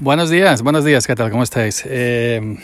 Buenos 0.00 0.30
días, 0.30 0.62
buenos 0.62 0.84
días, 0.84 1.08
¿qué 1.08 1.16
tal? 1.16 1.28
¿Cómo 1.32 1.42
estáis? 1.42 1.82
Eh, 1.84 2.56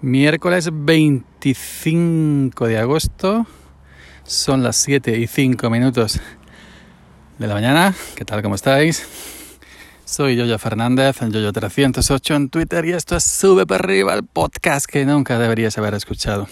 miércoles 0.00 0.68
25 0.72 2.68
de 2.68 2.78
agosto, 2.78 3.48
son 4.22 4.62
las 4.62 4.76
7 4.76 5.18
y 5.18 5.26
5 5.26 5.68
minutos 5.70 6.20
de 7.36 7.46
la 7.48 7.54
mañana. 7.54 7.92
¿Qué 8.14 8.24
tal? 8.24 8.42
¿Cómo 8.42 8.54
estáis? 8.54 9.04
Soy 10.04 10.36
Yoyo 10.36 10.56
Fernández, 10.60 11.20
en 11.20 11.32
Yoyo308 11.32 12.36
en 12.36 12.48
Twitter 12.48 12.84
y 12.84 12.92
esto 12.92 13.16
es 13.16 13.24
Sube 13.24 13.66
para 13.66 13.82
arriba, 13.82 14.14
el 14.14 14.22
podcast 14.22 14.86
que 14.86 15.04
nunca 15.04 15.36
deberías 15.36 15.76
haber 15.78 15.94
escuchado. 15.94 16.46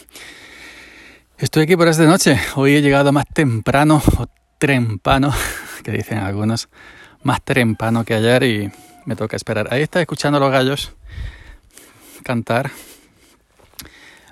Estoy 1.38 1.62
aquí 1.62 1.76
por 1.76 1.86
esta 1.86 2.02
noche. 2.02 2.36
Hoy 2.56 2.74
he 2.74 2.82
llegado 2.82 3.12
más 3.12 3.26
temprano, 3.32 4.02
o 4.18 4.26
trempano, 4.58 5.32
que 5.84 5.92
dicen 5.92 6.18
algunos, 6.18 6.68
más 7.22 7.44
trempano 7.44 8.04
que 8.04 8.14
ayer 8.14 8.42
y 8.42 8.72
me 9.08 9.16
toca 9.16 9.36
esperar. 9.36 9.68
Ahí 9.72 9.80
está 9.80 10.02
escuchando 10.02 10.36
a 10.36 10.40
los 10.40 10.52
gallos 10.52 10.92
cantar. 12.24 12.70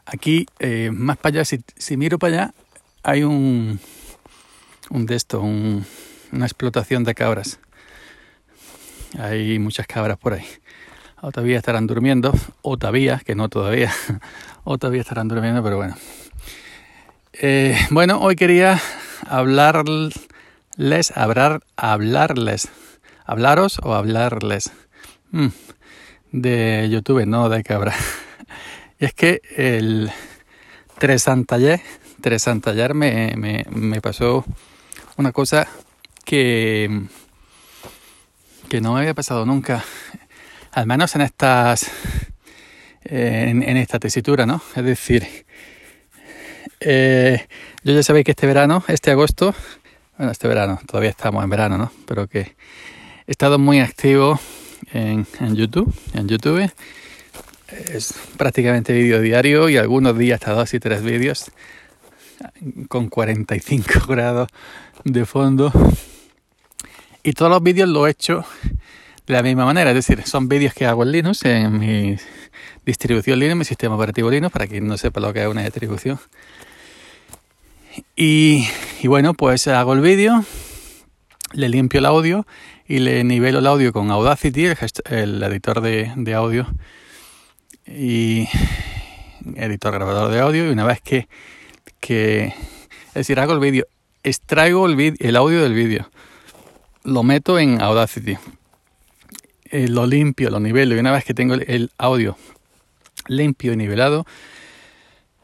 Aquí, 0.05 0.45
eh, 0.59 0.91
más 0.93 1.17
para 1.17 1.41
allá, 1.41 1.45
si, 1.47 1.97
miro 1.97 2.19
para 2.19 2.35
allá, 2.35 2.55
hay 3.03 3.23
un, 3.23 3.81
un 4.91 5.07
de 5.07 5.15
esto, 5.15 5.41
un, 5.41 5.87
una 6.31 6.45
explotación 6.45 7.05
de 7.05 7.15
cabras. 7.15 7.59
Hay 9.19 9.59
muchas 9.59 9.87
cabras 9.87 10.19
por 10.19 10.35
ahí. 10.35 10.45
O 11.23 11.33
todavía 11.33 11.57
estarán 11.57 11.87
durmiendo, 11.87 12.35
o 12.61 12.77
todavía, 12.77 13.23
que 13.25 13.35
no 13.35 13.49
todavía, 13.49 13.91
o 14.65 14.77
todavía 14.77 15.01
estarán 15.01 15.29
durmiendo, 15.29 15.63
pero 15.63 15.79
bueno. 15.79 15.97
Eh, 17.33 17.79
bueno, 17.89 18.21
hoy 18.21 18.37
quería 18.37 18.79
hablarles, 19.27 20.13
hablar, 21.15 21.63
hablarles 21.77 22.69
hablaros 23.27 23.79
o 23.83 23.95
hablarles 23.95 24.73
mm, 25.33 25.49
de 26.33 26.89
YouTube, 26.91 27.27
no 27.27 27.49
de 27.49 27.63
cabra. 27.63 27.95
Y 28.99 29.05
es 29.05 29.13
que 29.13 29.43
el 29.57 30.11
Tresantaller, 30.99 31.83
Tresantaller 32.23 32.95
me, 32.95 33.35
me, 33.37 33.67
me 33.69 34.01
pasó 34.01 34.43
una 35.19 35.33
cosa 35.33 35.69
que, 36.25 37.03
que 38.71 38.81
no 38.81 38.95
me 38.95 39.01
había 39.01 39.13
pasado 39.13 39.45
nunca, 39.45 39.85
al 40.73 40.87
menos 40.87 41.15
en 41.15 41.21
estas 41.21 41.91
en, 43.09 43.77
esta 43.77 43.99
tesitura, 43.99 44.47
¿no? 44.47 44.63
Es 44.75 44.85
decir, 44.85 45.27
eh, 46.81 47.47
yo 47.83 47.93
ya 47.93 48.03
sabéis 48.03 48.25
que 48.25 48.33
este 48.33 48.47
verano, 48.47 48.83
este 48.89 49.11
agosto, 49.11 49.55
bueno, 50.19 50.33
este 50.33 50.49
verano, 50.49 50.81
todavía 50.87 51.11
estamos 51.11 51.43
en 51.45 51.51
verano, 51.51 51.79
¿no? 51.79 51.93
Pero 52.07 52.27
que 52.27 52.57
He 53.29 53.33
estado 53.33 53.59
muy 53.59 53.81
activo 53.81 54.39
en, 54.93 55.27
YouTube, 55.57 55.93
en 56.15 56.29
YouTube. 56.29 56.71
Es 57.93 58.15
prácticamente 58.37 58.93
vídeo 58.93 59.21
diario 59.21 59.69
y 59.69 59.77
algunos 59.77 60.17
días 60.17 60.41
hasta 60.41 60.53
dos 60.53 60.73
y 60.75 60.79
tres 60.79 61.03
vídeos 61.03 61.51
con 62.87 63.09
45 63.09 64.07
grados 64.09 64.49
de 65.03 65.27
fondo. 65.27 65.73
Y 67.25 67.33
todos 67.33 67.51
los 67.51 67.61
vídeos 67.65 67.89
los 67.89 68.07
he 68.07 68.13
hecho 68.13 68.45
de 69.27 69.35
la 69.35 69.43
misma 69.43 69.65
manera, 69.65 69.91
es 69.91 69.97
decir, 69.97 70.23
son 70.25 70.49
vídeos 70.49 70.73
que 70.73 70.87
hago 70.87 71.03
en 71.03 71.11
Linux, 71.11 71.45
en 71.47 71.81
mi 71.81 72.17
distribución 72.85 73.41
Linux, 73.41 73.57
mi 73.57 73.65
sistema 73.65 73.97
operativo 73.97 74.31
Linux, 74.31 74.53
para 74.53 74.69
quien 74.69 74.87
no 74.87 74.97
sepa 74.97 75.19
lo 75.19 75.33
que 75.33 75.43
es 75.43 75.49
una 75.49 75.65
distribución. 75.65 76.21
Y, 78.15 78.69
y 79.03 79.09
bueno, 79.09 79.35
pues 79.35 79.67
hago 79.67 79.95
el 79.95 80.01
vídeo, 80.01 80.45
le 81.55 81.69
limpio 81.69 81.99
el 81.99 82.07
audio 82.07 82.47
y 82.89 83.01
le 83.01 83.25
nivelo 83.25 83.59
el 83.59 83.67
audio 83.67 83.93
con 83.93 84.11
Audacity, 84.11 84.67
el, 85.07 85.43
editor 85.43 85.81
de, 85.81 86.13
de, 86.17 86.35
audio 86.35 86.67
y 87.87 88.49
editor 89.57 89.93
grabador 89.93 90.31
de 90.31 90.41
audio 90.41 90.69
y 90.69 90.71
una 90.71 90.85
vez 90.85 91.01
que, 91.01 91.29
que 92.01 92.47
es 92.47 93.15
decir, 93.15 93.41
hago 93.41 93.53
el 93.55 93.61
vídeo, 93.61 93.87
extraigo 94.23 94.87
el, 94.87 95.37
audio 95.37 95.63
del 95.63 95.75
vídeo, 95.75 96.09
lo 97.03 97.23
meto 97.23 97.59
en 97.59 97.81
Audacity, 97.81 98.37
eh, 99.71 99.89
lo 99.89 100.07
limpio, 100.07 100.51
lo 100.51 100.61
nivelo 100.61 100.95
y 100.95 100.99
una 100.99 101.13
vez 101.13 101.25
que 101.25 101.35
tengo 101.35 101.55
el, 101.55 101.65
el 101.69 101.91
audio 101.99 102.37
limpio 103.27 103.73
y 103.73 103.77
nivelado, 103.77 104.27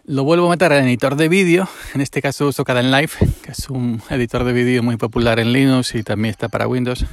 lo 0.05 0.23
vuelvo 0.25 0.47
a 0.47 0.51
meter 0.51 0.73
al 0.73 0.85
editor 0.85 1.17
de 1.17 1.29
vídeo, 1.29 1.69
en 1.95 2.01
este 2.01 2.23
caso 2.23 2.47
uso 2.47 2.65
Kdenlive, 2.65 3.13
que 3.43 3.51
es 3.51 3.69
un 3.69 4.01
editor 4.11 4.45
de 4.45 4.53
vídeo 4.53 4.83
muy 4.83 4.97
popular 4.97 5.41
en 5.41 5.53
Linux 5.53 5.95
y 5.97 6.05
también 6.05 6.31
está 6.31 6.49
para 6.49 6.69
Windows. 6.69 7.05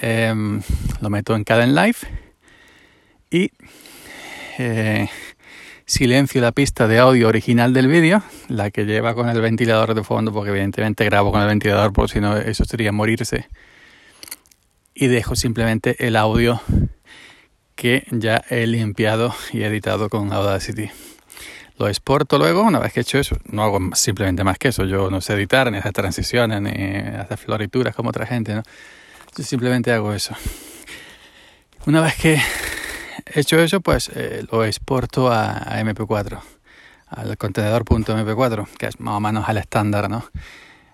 Eh, 0.00 0.34
lo 1.00 1.10
meto 1.10 1.36
en 1.36 1.44
Kdenlive 1.44 1.96
y 3.30 3.50
eh, 4.58 5.08
silencio 5.86 6.40
la 6.40 6.52
pista 6.52 6.86
de 6.86 6.98
audio 6.98 7.28
original 7.28 7.72
del 7.72 7.88
vídeo, 7.88 8.22
la 8.48 8.70
que 8.70 8.84
lleva 8.84 9.14
con 9.14 9.28
el 9.28 9.40
ventilador 9.40 9.94
de 9.94 10.04
fondo, 10.04 10.32
porque 10.32 10.50
evidentemente 10.50 11.04
grabo 11.04 11.32
con 11.32 11.40
el 11.40 11.48
ventilador, 11.48 11.92
por 11.92 12.08
si 12.10 12.20
no 12.20 12.36
eso 12.36 12.64
sería 12.64 12.92
morirse. 12.92 13.48
Y 14.94 15.08
dejo 15.08 15.34
simplemente 15.34 16.06
el 16.06 16.16
audio 16.16 16.60
que 17.74 18.06
ya 18.10 18.42
he 18.48 18.66
limpiado 18.66 19.34
y 19.52 19.62
editado 19.62 20.08
con 20.08 20.32
Audacity. 20.32 20.90
Lo 21.76 21.88
exporto 21.88 22.38
luego, 22.38 22.62
una 22.62 22.78
vez 22.78 22.92
que 22.92 23.00
he 23.00 23.02
hecho 23.02 23.18
eso, 23.18 23.36
no 23.46 23.64
hago 23.64 23.80
simplemente 23.94 24.44
más 24.44 24.58
que 24.58 24.68
eso, 24.68 24.84
yo 24.84 25.10
no 25.10 25.20
sé 25.20 25.32
editar, 25.34 25.72
ni 25.72 25.78
hacer 25.78 25.92
transiciones, 25.92 26.62
ni 26.62 26.70
hacer 26.70 27.36
florituras 27.36 27.96
como 27.96 28.10
otra 28.10 28.26
gente, 28.26 28.54
¿no? 28.54 28.62
Simplemente 29.42 29.92
hago 29.92 30.12
eso. 30.12 30.34
Una 31.86 32.00
vez 32.00 32.14
que 32.16 32.40
he 33.26 33.40
hecho 33.40 33.58
eso, 33.58 33.80
pues 33.80 34.10
eh, 34.14 34.44
lo 34.50 34.64
exporto 34.64 35.30
a, 35.30 35.58
a, 35.58 35.82
MP4, 35.82 36.40
al 37.08 37.36
contenedor.mp4, 37.36 38.68
que 38.78 38.86
es 38.86 39.00
más 39.00 39.16
o 39.16 39.20
menos 39.20 39.48
el 39.48 39.58
estándar, 39.58 40.08
¿no? 40.08 40.24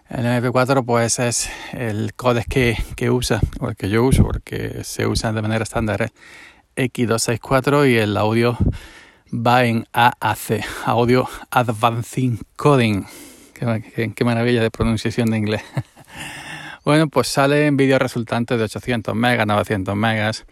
El 0.08 0.24
MP4 0.24 0.84
pues 0.84 1.20
es 1.20 1.50
el 1.72 2.14
códec 2.14 2.48
que, 2.48 2.76
que 2.96 3.10
usa, 3.10 3.40
o 3.60 3.68
el 3.68 3.76
que 3.76 3.88
yo 3.88 4.04
uso, 4.04 4.24
porque 4.24 4.82
se 4.82 5.06
usa 5.06 5.32
de 5.32 5.42
manera 5.42 5.62
estándar, 5.62 6.10
X264 6.76 7.90
y 7.90 7.96
el 7.96 8.16
audio 8.16 8.58
va 9.32 9.64
en 9.64 9.86
AAC, 9.92 10.64
Audio 10.86 11.28
Advancing 11.50 12.40
Coding. 12.56 13.04
Qué, 13.54 14.24
maravilla 14.24 14.62
de 14.62 14.70
pronunciación 14.70 15.30
de 15.30 15.38
inglés. 15.38 15.62
bueno, 16.90 17.06
pues 17.08 17.28
sale 17.28 17.66
en 17.66 17.76
vídeo 17.76 18.00
resultante 18.00 18.56
de 18.56 18.64
800 18.64 19.14
megas, 19.14 19.46
900 19.46 19.94
megas, 19.94 20.44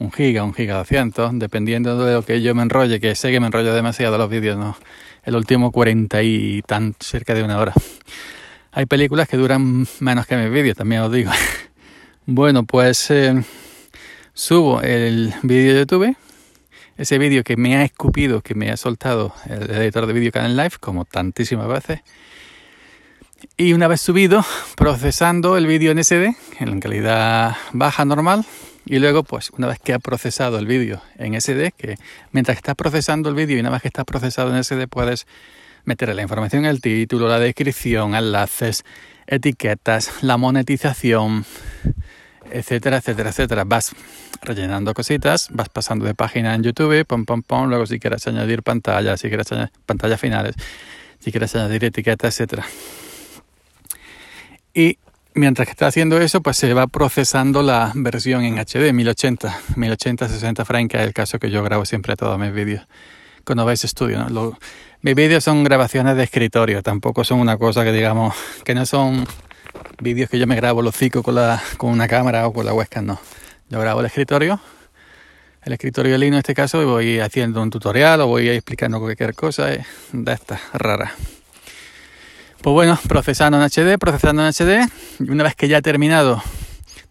1 0.00 0.10
giga, 0.10 0.42
1 0.42 0.52
giga 0.52 0.78
200, 0.78 1.38
dependiendo 1.38 2.04
de 2.04 2.14
lo 2.14 2.24
que 2.24 2.42
yo 2.42 2.52
me 2.52 2.64
enrolle, 2.64 2.98
que 2.98 3.14
sé 3.14 3.30
que 3.30 3.38
me 3.38 3.46
enrollo 3.46 3.72
demasiado 3.72 4.18
los 4.18 4.28
vídeos, 4.28 4.58
¿no? 4.58 4.76
El 5.22 5.36
último 5.36 5.70
40 5.70 6.20
y 6.24 6.62
tan, 6.62 6.96
cerca 6.98 7.32
de 7.32 7.44
una 7.44 7.60
hora. 7.60 7.74
Hay 8.72 8.86
películas 8.86 9.28
que 9.28 9.36
duran 9.36 9.86
menos 10.00 10.26
que 10.26 10.36
mis 10.36 10.50
vídeos, 10.50 10.76
también 10.76 11.02
os 11.02 11.12
digo. 11.12 11.30
bueno, 12.26 12.64
pues 12.64 13.08
eh, 13.12 13.44
subo 14.32 14.82
el 14.82 15.32
vídeo 15.44 15.74
de 15.74 15.78
YouTube 15.78 16.16
ese 16.96 17.18
vídeo 17.18 17.44
que 17.44 17.56
me 17.56 17.76
ha 17.76 17.84
escupido, 17.84 18.40
que 18.40 18.56
me 18.56 18.72
ha 18.72 18.76
soltado 18.76 19.32
el 19.48 19.70
editor 19.70 20.06
de 20.06 20.12
vídeo 20.12 20.32
Canal 20.32 20.56
Live, 20.56 20.72
como 20.80 21.04
tantísimas 21.04 21.68
veces. 21.68 22.00
Y 23.56 23.72
una 23.72 23.88
vez 23.88 24.00
subido, 24.00 24.44
procesando 24.76 25.56
el 25.56 25.66
vídeo 25.66 25.92
en 25.92 26.02
SD, 26.02 26.34
en 26.60 26.80
calidad 26.80 27.56
baja 27.72 28.04
normal, 28.04 28.44
y 28.86 28.98
luego, 28.98 29.22
pues, 29.22 29.50
una 29.50 29.66
vez 29.66 29.78
que 29.78 29.94
ha 29.94 29.98
procesado 29.98 30.58
el 30.58 30.66
vídeo 30.66 31.00
en 31.16 31.40
SD, 31.40 31.72
que 31.72 31.96
mientras 32.32 32.56
estás 32.56 32.74
procesando 32.74 33.28
el 33.28 33.34
vídeo 33.34 33.56
y 33.56 33.60
una 33.60 33.70
vez 33.70 33.82
que 33.82 33.88
está 33.88 34.04
procesado 34.04 34.54
en 34.54 34.62
SD, 34.62 34.88
puedes 34.88 35.26
meter 35.84 36.14
la 36.14 36.22
información 36.22 36.64
en 36.64 36.70
el 36.70 36.80
título, 36.80 37.28
la 37.28 37.38
descripción, 37.38 38.14
enlaces, 38.14 38.84
etiquetas, 39.26 40.22
la 40.22 40.36
monetización, 40.36 41.46
etcétera, 42.50 42.98
etcétera, 42.98 43.30
etcétera. 43.30 43.64
Vas 43.64 43.94
rellenando 44.42 44.92
cositas, 44.92 45.48
vas 45.50 45.68
pasando 45.70 46.04
de 46.04 46.14
página 46.14 46.54
en 46.54 46.62
YouTube, 46.62 47.06
pom, 47.06 47.24
pom, 47.24 47.42
pom, 47.42 47.68
luego 47.68 47.86
si 47.86 47.98
quieres 47.98 48.26
añadir 48.26 48.62
pantalla, 48.62 49.16
si 49.16 49.28
quieres 49.28 49.50
añadir 49.52 49.72
pantallas 49.86 50.20
finales, 50.20 50.54
si 51.20 51.30
quieres 51.30 51.54
añadir 51.54 51.84
etiquetas, 51.84 52.34
etcétera. 52.34 52.66
Y 54.74 54.98
mientras 55.34 55.66
que 55.66 55.72
está 55.72 55.86
haciendo 55.86 56.20
eso, 56.20 56.40
pues 56.42 56.56
se 56.56 56.74
va 56.74 56.88
procesando 56.88 57.62
la 57.62 57.92
versión 57.94 58.42
en 58.42 58.58
HD 58.58 58.92
1080, 58.92 59.60
1080, 59.76 60.28
60 60.28 60.64
frames, 60.64 60.88
que 60.88 60.96
es 60.96 61.04
el 61.04 61.12
caso 61.12 61.38
que 61.38 61.50
yo 61.50 61.62
grabo 61.62 61.84
siempre 61.84 62.16
todos 62.16 62.38
mis 62.38 62.52
vídeos 62.52 62.84
con 63.44 63.58
OBS 63.60 63.82
Studio. 63.82 64.28
¿no? 64.28 64.58
Mis 65.00 65.14
vídeos 65.14 65.44
son 65.44 65.62
grabaciones 65.62 66.16
de 66.16 66.24
escritorio, 66.24 66.82
tampoco 66.82 67.22
son 67.22 67.38
una 67.38 67.56
cosa 67.56 67.84
que 67.84 67.92
digamos, 67.92 68.34
que 68.64 68.74
no 68.74 68.84
son 68.84 69.26
vídeos 70.00 70.28
que 70.28 70.38
yo 70.38 70.46
me 70.46 70.56
grabo 70.56 70.82
los 70.82 70.96
ciclos 70.96 71.22
con, 71.22 71.36
la, 71.36 71.62
con 71.76 71.90
una 71.90 72.08
cámara 72.08 72.46
o 72.48 72.52
con 72.52 72.66
la 72.66 72.74
webcam, 72.74 73.06
no. 73.06 73.20
Yo 73.68 73.80
grabo 73.80 74.00
el 74.00 74.06
escritorio, 74.06 74.60
el 75.62 75.72
escritorio 75.72 76.18
Linux 76.18 76.34
en 76.34 76.38
este 76.38 76.54
caso, 76.54 76.82
y 76.82 76.84
voy 76.84 77.20
haciendo 77.20 77.62
un 77.62 77.70
tutorial 77.70 78.20
o 78.22 78.26
voy 78.26 78.48
explicando 78.48 78.98
cualquier 78.98 79.34
cosa 79.34 79.66
de 79.66 79.84
estas 80.32 80.60
raras. 80.72 81.12
Pues 82.64 82.72
bueno, 82.72 82.98
procesando 83.06 83.58
en 83.58 83.68
HD, 83.68 83.98
procesando 83.98 84.40
en 84.42 84.48
HD, 84.48 84.90
y 85.20 85.28
una 85.28 85.44
vez 85.44 85.54
que 85.54 85.68
ya 85.68 85.76
he 85.76 85.82
terminado 85.82 86.42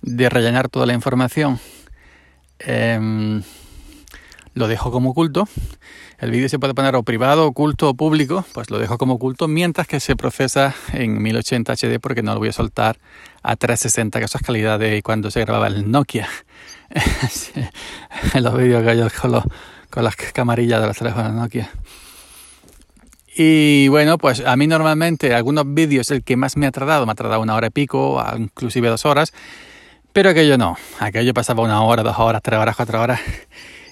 de 0.02 0.28
rellenar 0.28 0.68
toda 0.68 0.88
la 0.88 0.94
información 0.94 1.60
em, 2.58 3.44
lo 4.56 4.68
dejo 4.68 4.90
como 4.90 5.12
oculto. 5.12 5.48
El 6.18 6.32
vídeo 6.32 6.50
se 6.50 6.58
puede 6.58 6.74
poner 6.74 6.96
o 6.96 7.04
privado, 7.04 7.46
oculto 7.46 7.88
o 7.88 7.94
público, 7.94 8.44
pues 8.52 8.72
lo 8.72 8.80
dejo 8.80 8.98
como 8.98 9.14
oculto 9.14 9.48
mientras 9.48 9.86
que 9.86 10.00
se 10.00 10.16
procesa 10.16 10.74
en 10.92 11.22
1080 11.22 11.72
HD 11.74 12.00
porque 12.02 12.24
no 12.24 12.34
lo 12.34 12.40
voy 12.40 12.50
a 12.50 12.54
soltar 12.54 12.98
a 13.44 13.56
360, 13.56 14.18
que 14.18 14.26
eso 14.26 14.40
es 14.40 14.44
calidad 14.44 14.80
de 14.80 15.04
cuando 15.04 15.30
se 15.30 15.42
grababa 15.42 15.68
el 15.68 15.92
Nokia. 15.92 16.28
los 18.42 18.58
vídeos 18.58 18.84
que 18.84 18.98
yo 18.98 19.08
con, 19.22 19.44
con 19.92 20.04
las 20.04 20.16
camarillas 20.16 20.82
de 20.82 20.88
los 20.88 20.98
teléfonos 20.98 21.32
Nokia. 21.32 21.70
Y 23.36 23.88
bueno, 23.88 24.18
pues 24.18 24.42
a 24.46 24.56
mí 24.56 24.68
normalmente 24.68 25.34
algunos 25.34 25.66
vídeos 25.68 26.12
el 26.12 26.24
que 26.24 26.38
más 26.38 26.56
me 26.56 26.68
ha 26.68 26.72
tardado, 26.72 27.06
me 27.06 27.14
ha 27.14 27.16
tardado 27.16 27.42
una 27.42 27.56
hora 27.56 27.68
y 27.68 27.72
pico, 27.72 28.24
inclusive 28.38 28.90
dos 28.90 29.06
horas, 29.06 29.34
pero 30.12 30.30
aquello 30.30 30.58
no, 30.58 30.78
aquello 31.00 31.34
pasaba 31.34 31.64
una 31.64 31.82
hora, 31.82 32.04
dos 32.04 32.20
horas, 32.20 32.42
tres 32.44 32.60
horas, 32.60 32.76
cuatro 32.76 33.02
horas. 33.02 33.20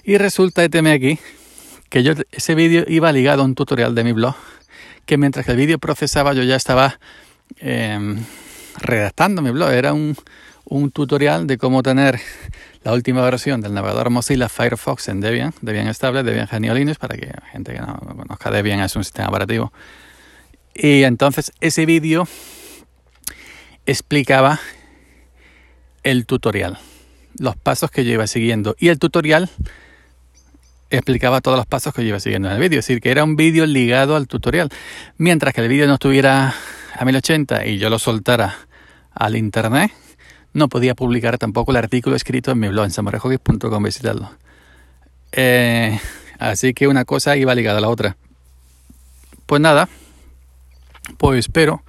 Y 0.04 0.18
resulta, 0.18 0.68
teme 0.68 0.90
aquí, 0.90 1.20
que 1.88 2.02
yo 2.02 2.14
ese 2.32 2.56
vídeo 2.56 2.84
iba 2.88 3.12
ligado 3.12 3.42
a 3.42 3.44
un 3.44 3.54
tutorial 3.54 3.94
de 3.94 4.02
mi 4.02 4.10
blog, 4.10 4.34
que 5.06 5.16
mientras 5.16 5.46
que 5.46 5.52
el 5.52 5.58
vídeo 5.58 5.78
procesaba 5.78 6.32
yo 6.32 6.42
ya 6.42 6.56
estaba 6.56 6.98
em, 7.58 8.18
redactando 8.80 9.42
mi 9.42 9.50
blog, 9.52 9.70
era 9.70 9.92
un, 9.92 10.16
un 10.64 10.90
tutorial 10.90 11.46
de 11.46 11.56
cómo 11.56 11.84
tener 11.84 12.18
la 12.84 12.92
última 12.92 13.22
versión 13.22 13.60
del 13.60 13.74
navegador 13.74 14.10
Mozilla 14.10 14.48
Firefox 14.48 15.08
en 15.08 15.20
Debian, 15.20 15.54
Debian 15.60 15.86
estable, 15.86 16.22
Debian 16.22 16.48
Genio 16.48 16.74
Linux, 16.74 16.98
para 16.98 17.16
que 17.16 17.26
la 17.26 17.46
gente 17.50 17.72
que 17.72 17.80
no 17.80 17.98
conozca 18.16 18.50
Debian 18.50 18.80
es 18.80 18.96
un 18.96 19.04
sistema 19.04 19.28
operativo. 19.28 19.72
Y 20.74 21.04
entonces 21.04 21.52
ese 21.60 21.86
vídeo 21.86 22.26
explicaba 23.86 24.58
el 26.02 26.26
tutorial, 26.26 26.78
los 27.38 27.56
pasos 27.56 27.90
que 27.90 28.04
yo 28.04 28.12
iba 28.12 28.26
siguiendo. 28.26 28.74
Y 28.78 28.88
el 28.88 28.98
tutorial 28.98 29.50
explicaba 30.90 31.40
todos 31.40 31.56
los 31.56 31.66
pasos 31.66 31.94
que 31.94 32.02
yo 32.02 32.08
iba 32.08 32.20
siguiendo 32.20 32.48
en 32.48 32.54
el 32.54 32.60
vídeo. 32.60 32.80
Es 32.80 32.86
decir, 32.86 33.00
que 33.00 33.10
era 33.10 33.24
un 33.24 33.36
vídeo 33.36 33.66
ligado 33.66 34.16
al 34.16 34.26
tutorial. 34.26 34.70
Mientras 35.18 35.54
que 35.54 35.60
el 35.60 35.68
vídeo 35.68 35.86
no 35.86 35.94
estuviera 35.94 36.54
a 36.94 37.04
1080 37.04 37.66
y 37.66 37.78
yo 37.78 37.90
lo 37.90 37.98
soltara 37.98 38.56
al 39.12 39.36
internet, 39.36 39.92
no 40.52 40.68
podía 40.68 40.94
publicar 40.94 41.38
tampoco 41.38 41.70
el 41.70 41.78
artículo 41.78 42.16
escrito 42.16 42.50
en 42.50 42.58
mi 42.58 42.68
blog 42.68 42.84
en 42.84 42.90
samarejogis.com, 42.90 43.82
visitarlo. 43.82 44.30
Eh, 45.32 45.98
así 46.38 46.74
que 46.74 46.88
una 46.88 47.04
cosa 47.04 47.36
iba 47.36 47.54
ligada 47.54 47.78
a 47.78 47.80
la 47.80 47.88
otra. 47.88 48.16
Pues 49.46 49.60
nada, 49.60 49.88
pues 51.18 51.48
pero 51.48 51.82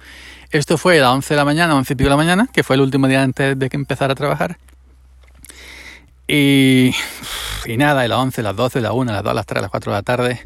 esto 0.50 0.78
fue 0.78 0.98
a 0.98 1.02
las 1.02 1.10
11 1.10 1.34
de 1.34 1.38
la 1.38 1.44
mañana, 1.44 1.74
11 1.74 1.92
y 1.92 1.96
pico 1.96 2.06
de 2.06 2.10
la 2.10 2.16
mañana, 2.16 2.48
que 2.52 2.62
fue 2.62 2.76
el 2.76 2.82
último 2.82 3.08
día 3.08 3.22
antes 3.22 3.58
de 3.58 3.68
que 3.68 3.76
empezara 3.76 4.12
a 4.12 4.16
trabajar. 4.16 4.58
Y, 6.26 6.94
y 7.66 7.76
nada, 7.76 8.02
a 8.02 8.08
las 8.08 8.18
11, 8.18 8.42
las 8.42 8.56
12, 8.56 8.80
las 8.80 8.92
1, 8.92 9.12
las 9.12 9.22
2, 9.22 9.34
las 9.34 9.46
3, 9.46 9.62
las 9.62 9.70
4 9.70 9.92
de 9.92 9.98
la 9.98 10.02
tarde, 10.02 10.40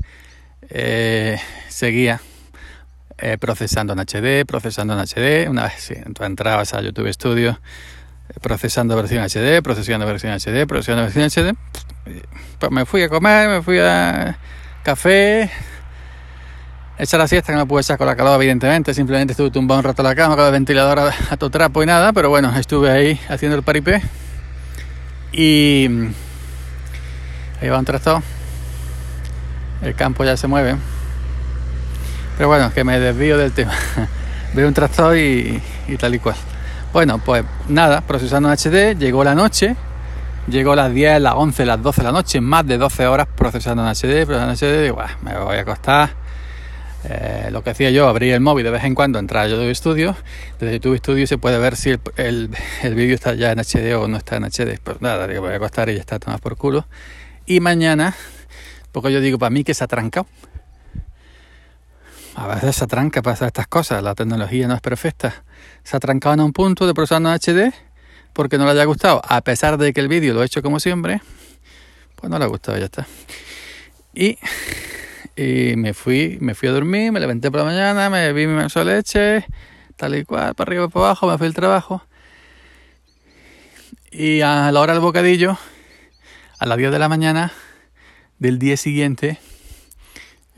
eh, 0.70 1.38
seguía 1.69 2.20
eh, 3.19 3.37
procesando 3.38 3.93
en 3.93 4.00
HD, 4.00 4.47
procesando 4.47 4.94
en 4.94 5.00
HD. 5.00 5.49
Una 5.49 5.65
vez 5.65 5.75
sí, 5.79 5.94
entrabas 6.20 6.75
a 6.75 6.81
YouTube 6.81 7.12
Studio, 7.12 7.61
procesando 8.40 8.96
versión 8.96 9.22
HD, 9.25 9.62
procesando 9.62 10.06
versión 10.06 10.32
HD, 10.32 10.66
procesando 10.66 11.02
versión 11.02 11.25
HD. 11.25 11.56
Pues 12.58 12.72
me 12.72 12.84
fui 12.84 13.02
a 13.02 13.08
comer, 13.08 13.48
me 13.48 13.62
fui 13.62 13.78
a 13.78 14.38
café, 14.82 15.50
echar 16.98 17.20
la 17.20 17.28
siesta 17.28 17.52
que 17.52 17.58
no 17.58 17.66
pude 17.66 17.82
echar 17.82 17.98
con 17.98 18.06
la 18.06 18.16
calor 18.16 18.34
evidentemente, 18.36 18.94
simplemente 18.94 19.32
estuve 19.32 19.50
tumbado 19.50 19.80
un 19.80 19.84
rato 19.84 20.02
en 20.02 20.08
la 20.08 20.14
cama 20.14 20.36
con 20.36 20.46
el 20.46 20.52
ventilador 20.52 20.98
a, 20.98 21.12
a 21.30 21.36
tu 21.36 21.50
trapo 21.50 21.82
y 21.82 21.86
nada, 21.86 22.12
pero 22.12 22.28
bueno, 22.30 22.56
estuve 22.56 22.90
ahí 22.90 23.20
haciendo 23.28 23.56
el 23.56 23.62
paripé. 23.62 24.02
Y 25.31 25.88
ahí 27.60 27.69
va 27.69 27.78
un 27.78 27.84
tractor, 27.84 28.22
el 29.82 29.94
campo 29.94 30.24
ya 30.24 30.36
se 30.36 30.46
mueve, 30.46 30.76
pero 32.36 32.48
bueno, 32.48 32.72
que 32.72 32.82
me 32.82 32.98
desvío 32.98 33.36
del 33.36 33.52
tema, 33.52 33.74
veo 34.54 34.66
un 34.66 34.74
tractor 34.74 35.16
y 35.16 35.60
tal 35.98 36.14
y 36.14 36.19
cual. 36.19 36.36
Bueno, 36.93 37.19
pues 37.19 37.44
nada, 37.69 38.00
procesando 38.00 38.50
en 38.50 38.56
HD, 38.56 38.99
llegó 38.99 39.23
la 39.23 39.35
noche, 39.35 39.76
llegó 40.49 40.73
a 40.73 40.76
las 40.76 40.94
10, 40.94 41.20
las 41.20 41.35
11, 41.35 41.67
las 41.67 41.82
12 41.82 42.00
de 42.00 42.05
la 42.06 42.12
noche, 42.12 42.40
más 42.40 42.67
de 42.67 42.79
12 42.79 43.06
horas 43.06 43.29
procesando 43.37 43.82
en 43.82 43.90
HD, 43.90 44.25
procesando 44.25 44.52
en 44.52 44.56
HD, 44.56 44.82
digo, 44.85 44.99
me 45.23 45.38
voy 45.38 45.56
a 45.56 45.61
acostar. 45.61 46.11
Eh, 47.05 47.49
lo 47.52 47.62
que 47.62 47.70
hacía 47.70 47.90
yo, 47.90 48.08
abrir 48.08 48.35
el 48.35 48.40
móvil 48.40 48.64
de 48.64 48.70
vez 48.70 48.82
en 48.85 48.94
cuando, 48.94 49.19
entrar 49.19 49.44
a 49.44 49.49
YouTube 49.49 49.73
Studio. 49.75 50.17
Desde 50.58 50.75
YouTube 50.75 50.99
Studio 50.99 51.26
se 51.26 51.38
puede 51.38 51.58
ver 51.58 51.76
si 51.76 51.90
el, 51.90 52.00
el, 52.82 52.94
vídeo 52.94 53.14
está 53.14 53.34
ya 53.34 53.52
en 53.52 53.61
HD 53.61 53.94
o 53.94 54.08
no 54.08 54.17
está 54.17 54.37
en 54.37 54.44
HD. 54.44 54.81
Pues 54.82 55.00
nada, 55.00 55.26
digo, 55.26 55.43
voy 55.43 55.52
a 55.52 55.56
acostar 55.56 55.91
y 55.91 55.94
ya 55.94 56.00
está, 56.00 56.19
tomado 56.19 56.41
por 56.41 56.56
culo. 56.56 56.87
Y 57.46 57.61
mañana, 57.61 58.14
porque 58.93 59.12
yo 59.12 59.20
digo, 59.20 59.38
para 59.38 59.50
mí 59.50 59.62
que 59.62 59.75
se 59.75 59.84
ha 59.84 59.87
trancado. 59.87 60.26
A 62.34 62.46
veces 62.46 62.76
se 62.76 62.87
tranca 62.87 63.20
para 63.20 63.34
hacer 63.34 63.49
estas 63.49 63.67
cosas, 63.67 64.02
la 64.02 64.14
tecnología 64.14 64.67
no 64.67 64.75
es 64.75 64.81
perfecta. 64.81 65.44
Se 65.84 65.96
ha 65.96 66.00
trancado 66.00 66.34
en 66.34 66.40
un 66.40 66.52
punto 66.52 66.87
de 66.87 66.94
procesando 66.94 67.31
en 67.31 67.37
HD 67.37 67.72
porque 68.32 68.58
no 68.58 68.66
le 68.66 68.70
haya 68.70 68.84
gustado, 68.84 69.20
a 69.26 69.40
pesar 69.40 69.78
de 69.78 69.93
que 69.93 70.00
el 70.00 70.06
vídeo 70.06 70.32
lo 70.32 70.43
he 70.43 70.46
hecho 70.46 70.62
como 70.62 70.78
siempre, 70.78 71.20
pues 72.14 72.31
no 72.31 72.38
le 72.38 72.44
ha 72.44 72.49
gustado, 72.49 72.78
ya 72.78 72.84
está. 72.84 73.06
Y, 74.14 74.38
me 75.76 75.94
fui, 75.94 76.38
me 76.40 76.55
fui 76.55 76.69
a 76.69 76.72
dormir, 76.72 77.10
me 77.10 77.20
levanté 77.20 77.50
por 77.50 77.60
la 77.60 77.64
mañana, 77.64 78.10
me 78.10 78.32
vi 78.32 78.46
mi 78.46 78.55
mensual 78.55 78.87
leche, 78.87 79.44
tal 79.96 80.16
y 80.16 80.25
cual, 80.25 80.55
para 80.55 80.69
arriba 80.69 80.84
y 80.84 80.88
para 80.88 81.06
abajo, 81.06 81.28
me 81.28 81.38
fui 81.38 81.46
al 81.46 81.55
trabajo. 81.55 82.02
Y 84.10 84.40
a 84.40 84.70
la 84.72 84.81
hora 84.81 84.93
del 84.93 85.02
bocadillo, 85.02 85.58
a 86.58 86.66
las 86.66 86.78
10 86.78 86.93
de 86.93 86.99
la 86.99 87.08
mañana 87.08 87.52
del 88.38 88.58
día 88.58 88.76
siguiente, 88.76 89.38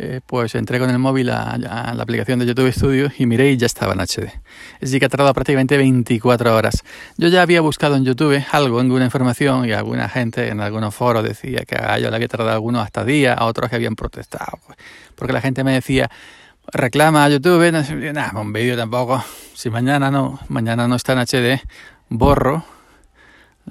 eh, 0.02 0.22
pues 0.24 0.54
entré 0.54 0.78
con 0.78 0.88
el 0.88 0.98
móvil 0.98 1.28
a, 1.28 1.58
la 1.58 2.02
aplicación 2.02 2.38
de 2.38 2.46
YouTube 2.46 2.72
Studio 2.72 3.12
y 3.18 3.26
miré 3.26 3.50
y 3.50 3.58
ya 3.58 3.66
estaba 3.66 3.92
en 3.92 4.00
HD. 4.00 4.32
Es 4.76 4.80
decir, 4.80 4.98
que 4.98 5.04
ha 5.04 5.08
tardado 5.10 5.34
prácticamente 5.34 5.76
24 5.76 6.56
horas. 6.56 6.82
Yo 7.18 7.28
ya 7.28 7.42
había 7.42 7.60
buscado 7.60 7.96
en 7.96 8.06
YouTube 8.06 8.42
algo, 8.50 8.80
alguna 8.80 9.04
información 9.04 9.66
y 9.66 9.72
alguna 9.72 10.08
gente 10.08 10.48
en 10.48 10.60
algunos 10.60 10.94
foros 10.94 11.22
decía 11.22 11.66
que 11.66 11.76
a 11.76 11.98
yo 11.98 12.08
le 12.08 12.16
había 12.16 12.28
tardado 12.28 12.52
algunos 12.52 12.82
hasta 12.82 13.04
días, 13.04 13.36
a 13.38 13.44
otros 13.44 13.68
que 13.68 13.76
habían 13.76 13.94
protestado. 13.94 14.58
Pues, 14.66 14.78
porque 15.16 15.34
la 15.34 15.42
gente 15.42 15.64
me 15.64 15.74
decía, 15.74 16.10
reclama 16.72 17.26
a 17.26 17.28
YouTube, 17.28 17.70
no, 17.70 18.12
nada, 18.14 18.40
un 18.40 18.54
vídeo 18.54 18.78
tampoco. 18.78 19.22
Si 19.52 19.68
mañana 19.68 20.10
no, 20.10 20.40
mañana 20.48 20.88
no 20.88 20.94
está 20.94 21.12
en 21.12 21.18
HD, 21.18 21.60
borro 22.08 22.64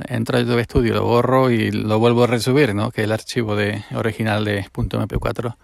entro 0.08 0.38
a 0.38 0.42
YouTube 0.42 0.64
Studio, 0.64 0.94
lo 0.94 1.06
borro 1.06 1.50
y 1.50 1.72
lo 1.72 1.98
vuelvo 1.98 2.24
a 2.26 2.28
resubir, 2.28 2.76
¿no? 2.76 2.92
que 2.92 3.04
el 3.04 3.12
archivo 3.12 3.56
de 3.56 3.84
original 3.96 4.46
de 4.46 4.64
.mp4 4.72 5.56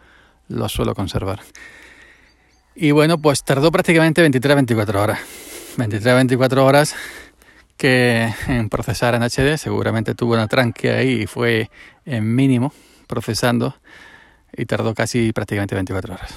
lo 0.48 0.70
suelo 0.70 0.96
conservar. 0.96 1.40
Y 2.76 2.92
bueno, 2.92 3.18
pues 3.18 3.44
tardó 3.44 3.72
prácticamente 3.72 4.28
23-24 4.30 4.96
horas. 4.96 5.20
23-24 5.78 6.58
horas 6.58 6.96
que 7.78 8.34
en 8.48 8.70
procesar 8.70 9.16
en 9.16 9.24
HD 9.24 9.58
seguramente 9.58 10.16
tuvo 10.16 10.34
una 10.34 10.48
tranque 10.48 10.92
ahí 10.92 11.24
y 11.24 11.28
fue 11.28 11.70
en 12.06 12.36
mínimo 12.36 12.74
procesando 13.08 13.76
y 14.56 14.66
tardó 14.66 14.94
casi 14.94 15.32
prácticamente 15.34 15.76
24 15.76 16.14
horas. 16.14 16.34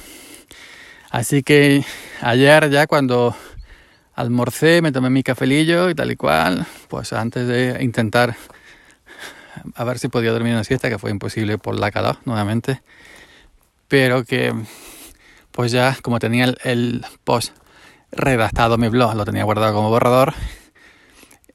Así 1.10 1.42
que 1.42 1.84
ayer 2.20 2.70
ya 2.70 2.86
cuando 2.86 3.34
almorcé, 4.14 4.82
me 4.82 4.92
tomé 4.92 5.10
mi 5.10 5.22
cafelillo 5.22 5.88
y 5.90 5.94
tal 5.94 6.10
y 6.10 6.16
cual, 6.16 6.66
pues 6.88 7.12
antes 7.12 7.46
de 7.46 7.78
intentar 7.82 8.36
a 9.74 9.84
ver 9.84 9.98
si 9.98 10.08
podía 10.08 10.32
dormir 10.32 10.52
una 10.52 10.64
siesta, 10.64 10.88
que 10.88 10.98
fue 10.98 11.10
imposible 11.10 11.58
por 11.58 11.78
la 11.78 11.90
calor 11.90 12.18
nuevamente, 12.24 12.82
pero 13.88 14.24
que 14.24 14.54
pues 15.50 15.72
ya 15.72 15.96
como 16.02 16.18
tenía 16.18 16.54
el, 16.62 17.04
post 17.24 17.56
redactado 18.12 18.78
mi 18.78 18.88
blog, 18.88 19.16
lo 19.16 19.24
tenía 19.24 19.44
guardado 19.44 19.74
como 19.74 19.90
borrador, 19.90 20.34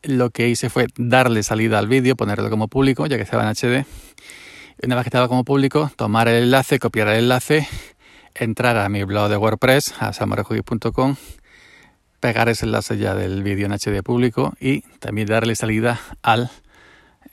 lo 0.04 0.30
que 0.30 0.50
hice 0.50 0.70
fue 0.70 0.88
darle 0.98 1.42
salida 1.44 1.80
al 1.80 1.88
vídeo, 1.88 2.16
ponerlo 2.16 2.50
como 2.50 2.68
público, 2.68 3.06
ya 3.06 3.16
que 3.16 3.24
estaba 3.24 3.44
en 3.44 3.50
HD. 3.50 3.86
Una 4.84 4.96
vez 4.96 5.04
que 5.06 5.10
estaba 5.10 5.30
como 5.30 5.46
público, 5.46 5.90
tomar 5.96 6.28
el 6.28 6.44
enlace, 6.44 6.80
copiar 6.80 7.08
el 7.08 7.20
enlace, 7.20 7.68
entrar 8.36 8.78
a 8.78 8.90
mi 8.90 9.04
blog 9.04 9.30
de 9.30 9.38
WordPress, 9.38 9.94
a 10.00 10.12
samorejuy.com, 10.12 11.16
pegar 12.20 12.50
ese 12.50 12.66
enlace 12.66 12.98
ya 12.98 13.16
del 13.16 13.44
vídeo 13.44 13.66
en 13.68 13.72
HD 13.72 14.04
público 14.04 14.54
y 14.60 14.82
también 15.00 15.28
darle 15.28 15.56
salida 15.56 16.02
al 16.22 16.52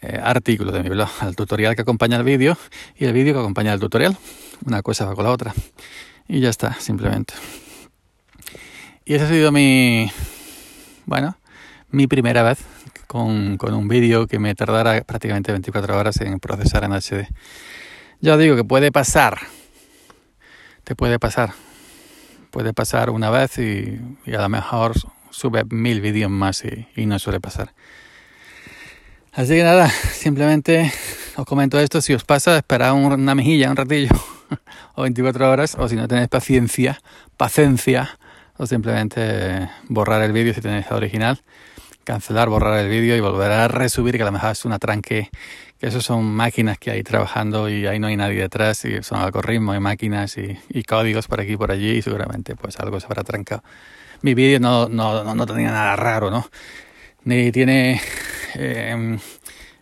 eh, 0.02 0.18
artículo 0.22 0.72
de 0.72 0.82
mi 0.82 0.88
blog, 0.88 1.10
al 1.20 1.36
tutorial 1.36 1.76
que 1.76 1.82
acompaña 1.82 2.16
el 2.16 2.24
vídeo 2.24 2.56
y 2.96 3.04
el 3.04 3.12
vídeo 3.12 3.34
que 3.34 3.40
acompaña 3.40 3.72
el 3.72 3.80
tutorial. 3.80 4.16
Una 4.64 4.82
cosa 4.82 5.04
va 5.04 5.14
con 5.14 5.24
la 5.24 5.30
otra. 5.30 5.52
Y 6.26 6.40
ya 6.40 6.48
está, 6.48 6.74
simplemente. 6.74 7.34
Y 9.04 9.14
esa 9.14 9.26
ha 9.26 9.28
sido 9.28 9.52
mi, 9.52 10.10
bueno, 11.04 11.36
mi 11.90 12.06
primera 12.06 12.42
vez 12.42 12.60
con, 13.06 13.56
con 13.58 13.74
un 13.74 13.88
vídeo 13.88 14.26
que 14.26 14.38
me 14.38 14.54
tardara 14.54 15.02
prácticamente 15.02 15.52
24 15.52 15.98
horas 15.98 16.20
en 16.20 16.38
procesar 16.40 16.84
en 16.84 16.92
HD. 16.92 17.28
Ya 18.20 18.36
digo 18.36 18.56
que 18.56 18.64
puede 18.64 18.92
pasar, 18.92 19.38
te 20.84 20.94
puede 20.94 21.18
pasar, 21.18 21.52
puede 22.50 22.72
pasar 22.72 23.10
una 23.10 23.30
vez 23.30 23.58
y, 23.58 23.98
a 24.32 24.42
lo 24.42 24.48
mejor 24.48 24.94
sube 25.30 25.64
mil 25.70 26.00
vídeos 26.00 26.30
más 26.30 26.62
y 26.64 27.06
no 27.06 27.18
suele 27.18 27.40
pasar. 27.40 27.74
Así 29.32 29.54
que 29.54 29.62
nada, 29.62 29.88
simplemente 30.12 30.92
os 31.36 31.46
comento 31.46 31.78
esto. 31.78 32.00
Si 32.00 32.12
os 32.14 32.24
pasa, 32.24 32.56
esperad 32.56 32.94
una 32.94 33.34
mejilla, 33.34 33.70
un 33.70 33.76
ratillo, 33.76 34.10
o 34.96 35.02
24 35.02 35.50
horas, 35.50 35.76
o 35.78 35.88
si 35.88 35.96
no 35.96 36.08
tenéis 36.08 36.28
paciencia, 36.28 37.00
paciencia, 37.36 38.18
o 38.56 38.66
simplemente 38.66 39.70
borrar 39.88 40.22
el 40.22 40.32
vídeo 40.32 40.52
si 40.52 40.60
tenéis 40.60 40.86
el 40.90 40.96
original, 40.96 41.42
cancelar, 42.04 42.48
borrar 42.48 42.80
el 42.80 42.88
vídeo 42.88 43.16
y 43.16 43.20
volver 43.20 43.52
a 43.52 43.68
resubir, 43.68 44.16
que 44.16 44.22
a 44.22 44.26
lo 44.26 44.32
mejor 44.32 44.50
es 44.50 44.64
un 44.64 44.72
atranque, 44.72 45.30
que 45.78 45.86
eso 45.86 46.00
son 46.00 46.24
máquinas 46.24 46.78
que 46.78 46.90
hay 46.90 47.02
trabajando 47.04 47.68
y 47.68 47.86
ahí 47.86 48.00
no 48.00 48.08
hay 48.08 48.16
nadie 48.16 48.40
detrás, 48.40 48.84
y 48.84 49.00
son 49.04 49.20
algoritmos 49.20 49.76
y 49.76 49.80
máquinas 49.80 50.36
y, 50.38 50.82
códigos 50.82 51.28
por 51.28 51.40
aquí 51.40 51.52
y 51.52 51.56
por 51.56 51.70
allí, 51.70 51.98
y 51.98 52.02
seguramente 52.02 52.56
pues 52.56 52.80
algo 52.80 52.98
se 52.98 53.06
habrá 53.06 53.22
trancado. 53.22 53.62
Mi 54.22 54.34
vídeo 54.34 54.58
no, 54.58 54.88
no, 54.88 55.34
no 55.34 55.46
tenía 55.46 55.70
nada 55.70 55.94
raro, 55.94 56.30
¿no? 56.30 56.46
Ni 57.24 57.52
tiene 57.52 58.00
eh, 58.54 59.18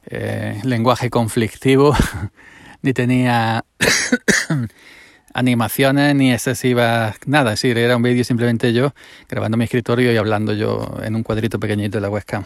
eh, 0.07 0.61
lenguaje 0.64 1.11
conflictivo, 1.11 1.95
ni 2.83 2.92
tenía 2.92 3.64
animaciones 5.35 6.14
ni 6.14 6.33
excesivas, 6.33 7.16
nada, 7.26 7.52
es 7.52 7.61
decir, 7.61 7.78
era 7.78 7.97
un 7.97 8.02
vídeo 8.02 8.25
simplemente 8.25 8.73
yo 8.73 8.95
grabando 9.28 9.57
mi 9.57 9.64
escritorio 9.64 10.12
y 10.12 10.16
hablando 10.16 10.52
yo 10.52 10.99
en 11.02 11.14
un 11.14 11.23
cuadrito 11.23 11.61
pequeñito 11.61 11.99
de 11.99 12.02
la 12.02 12.11
webcam, 12.11 12.45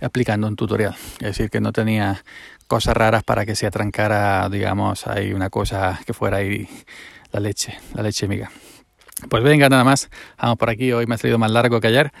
explicando 0.00 0.46
un 0.46 0.56
tutorial. 0.56 0.94
Es 1.14 1.28
decir, 1.28 1.50
que 1.50 1.60
no 1.60 1.72
tenía 1.72 2.22
cosas 2.66 2.96
raras 2.96 3.24
para 3.24 3.44
que 3.44 3.56
se 3.56 3.66
atrancara, 3.66 4.48
digamos, 4.48 5.06
ahí 5.06 5.32
una 5.32 5.50
cosa 5.50 5.98
que 6.06 6.12
fuera 6.12 6.38
ahí 6.38 6.68
la 7.32 7.40
leche, 7.40 7.78
la 7.94 8.02
leche 8.02 8.28
miga. 8.28 8.50
Pues 9.28 9.42
venga, 9.42 9.68
nada 9.68 9.84
más, 9.84 10.10
vamos 10.38 10.58
por 10.58 10.70
aquí, 10.70 10.92
hoy 10.92 11.06
me 11.06 11.14
ha 11.14 11.18
salido 11.18 11.38
más 11.38 11.50
largo 11.50 11.80
que 11.80 11.88
ayer. 11.88 12.12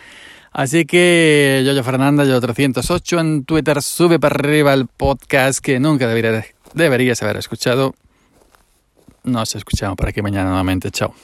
Así 0.52 0.84
que 0.84 1.62
yo, 1.64 1.72
yo 1.72 1.82
Fernanda, 1.82 2.24
yo 2.24 2.40
308 2.40 3.20
en 3.20 3.44
Twitter, 3.44 3.80
sube 3.82 4.20
para 4.20 4.34
arriba 4.34 4.74
el 4.74 4.86
podcast 4.86 5.60
que 5.60 5.80
nunca 5.80 6.06
debería, 6.06 6.44
deberías 6.74 7.22
haber 7.22 7.38
escuchado. 7.38 7.94
Nos 9.24 9.54
escuchamos 9.54 9.96
por 9.96 10.08
aquí 10.08 10.20
mañana 10.20 10.50
nuevamente. 10.50 10.90
Chao. 10.90 11.14